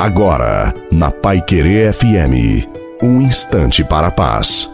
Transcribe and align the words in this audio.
Agora, 0.00 0.72
na 0.90 1.10
Pai 1.10 1.42
Querer 1.42 1.92
FM, 1.92 2.66
um 3.02 3.20
instante 3.20 3.84
para 3.84 4.06
a 4.06 4.10
paz. 4.10 4.66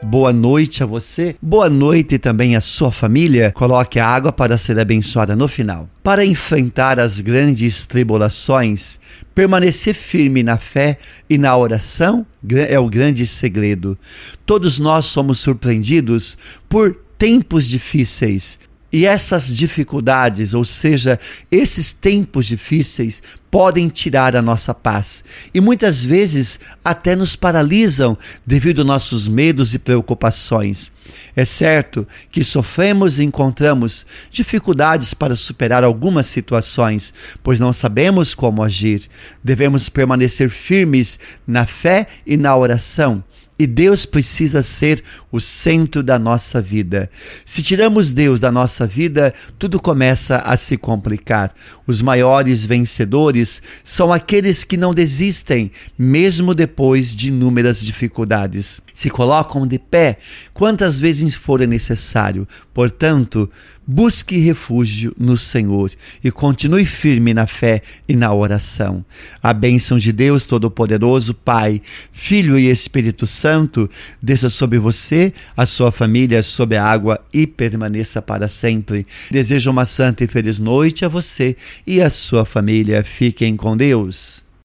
Boa 0.00 0.32
noite 0.32 0.84
a 0.84 0.86
você, 0.86 1.34
boa 1.42 1.68
noite 1.68 2.16
também 2.16 2.54
à 2.54 2.60
sua 2.60 2.92
família. 2.92 3.50
Coloque 3.50 3.98
a 3.98 4.06
água 4.06 4.30
para 4.30 4.56
ser 4.56 4.78
abençoada 4.78 5.34
no 5.34 5.48
final. 5.48 5.88
Para 6.00 6.24
enfrentar 6.24 7.00
as 7.00 7.20
grandes 7.20 7.82
tribulações, 7.82 9.00
permanecer 9.34 9.96
firme 9.96 10.44
na 10.44 10.58
fé 10.58 10.96
e 11.28 11.36
na 11.36 11.56
oração 11.56 12.24
é 12.68 12.78
o 12.78 12.88
grande 12.88 13.26
segredo. 13.26 13.98
Todos 14.46 14.78
nós 14.78 15.06
somos 15.06 15.40
surpreendidos 15.40 16.38
por 16.68 16.96
tempos 17.18 17.66
difíceis, 17.66 18.60
e 18.92 19.04
essas 19.04 19.54
dificuldades, 19.56 20.54
ou 20.54 20.64
seja, 20.64 21.18
esses 21.50 21.92
tempos 21.92 22.46
difíceis, 22.46 23.22
podem 23.50 23.88
tirar 23.88 24.36
a 24.36 24.42
nossa 24.42 24.74
paz 24.74 25.24
e 25.52 25.60
muitas 25.60 26.04
vezes 26.04 26.60
até 26.84 27.16
nos 27.16 27.34
paralisam 27.34 28.16
devido 28.44 28.80
aos 28.80 28.86
nossos 28.86 29.28
medos 29.28 29.74
e 29.74 29.78
preocupações. 29.78 30.92
É 31.34 31.44
certo 31.44 32.06
que 32.30 32.42
sofremos 32.44 33.18
e 33.18 33.24
encontramos 33.24 34.06
dificuldades 34.30 35.14
para 35.14 35.36
superar 35.36 35.84
algumas 35.84 36.26
situações, 36.26 37.14
pois 37.42 37.60
não 37.60 37.72
sabemos 37.72 38.34
como 38.34 38.62
agir. 38.62 39.02
Devemos 39.42 39.88
permanecer 39.88 40.50
firmes 40.50 41.18
na 41.46 41.66
fé 41.66 42.06
e 42.26 42.36
na 42.36 42.56
oração 42.56 43.22
e 43.58 43.66
Deus 43.66 44.04
precisa 44.04 44.62
ser 44.62 45.02
o 45.32 45.40
centro 45.40 46.02
da 46.02 46.18
nossa 46.18 46.60
vida. 46.60 47.10
Se 47.44 47.62
tiramos 47.62 48.10
Deus 48.10 48.38
da 48.38 48.52
nossa 48.52 48.86
vida, 48.86 49.32
tudo 49.58 49.80
começa 49.80 50.38
a 50.38 50.56
se 50.56 50.76
complicar. 50.76 51.54
Os 51.86 52.02
maiores 52.02 52.66
vencedores 52.66 53.62
são 53.82 54.12
aqueles 54.12 54.62
que 54.62 54.76
não 54.76 54.92
desistem, 54.92 55.70
mesmo 55.98 56.54
depois 56.54 57.14
de 57.14 57.28
inúmeras 57.28 57.80
dificuldades. 57.80 58.80
Se 58.92 59.08
colocam 59.08 59.66
de 59.66 59.78
pé 59.78 60.18
quantas 60.52 60.98
vezes 60.98 61.34
for 61.34 61.60
necessário. 61.66 62.46
Portanto, 62.72 63.50
busque 63.86 64.38
refúgio 64.38 65.14
no 65.18 65.36
Senhor 65.38 65.90
e 66.24 66.30
continue 66.30 66.84
firme 66.84 67.32
na 67.32 67.46
fé 67.46 67.82
e 68.08 68.16
na 68.16 68.32
oração. 68.32 69.04
A 69.42 69.52
bênção 69.52 69.98
de 69.98 70.12
Deus 70.12 70.44
Todo-Poderoso, 70.44 71.34
Pai, 71.34 71.80
Filho 72.12 72.58
e 72.58 72.70
Espírito 72.70 73.26
Santo 73.26 73.45
Santo 73.46 73.88
desça 74.20 74.50
sobre 74.50 74.76
você, 74.76 75.32
a 75.56 75.64
sua 75.66 75.92
família, 75.92 76.42
sobre 76.42 76.76
a 76.76 76.84
água 76.84 77.24
e 77.32 77.46
permaneça 77.46 78.20
para 78.20 78.48
sempre. 78.48 79.06
Desejo 79.30 79.70
uma 79.70 79.86
santa 79.86 80.24
e 80.24 80.26
feliz 80.26 80.58
noite 80.58 81.04
a 81.04 81.08
você 81.08 81.56
e 81.86 82.00
a 82.00 82.10
sua 82.10 82.44
família. 82.44 83.04
Fiquem 83.04 83.56
com 83.56 83.76
Deus. 83.76 84.45